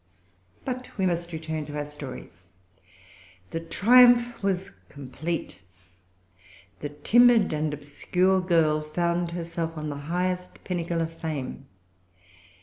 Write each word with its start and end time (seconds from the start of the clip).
But 0.65 0.89
we 0.97 1.05
must 1.05 1.31
return 1.31 1.67
to 1.67 1.77
our 1.77 1.85
story. 1.85 2.31
The 3.51 3.59
triumph 3.59 4.41
was 4.41 4.71
complete. 4.89 5.59
The 6.79 6.89
timid 6.89 7.53
and 7.53 7.71
obscure 7.71 8.41
girl 8.41 8.81
found 8.81 9.29
herself 9.29 9.77
on 9.77 9.89
the 9.89 9.97
highest 10.09 10.63
pinnacle 10.63 11.01
of 11.03 11.13
fame. 11.13 11.67